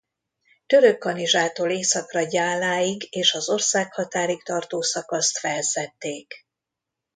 [0.65, 6.47] Törökkanizsától északra Gyáláig és az országhatárig tartó szakaszt felszedték.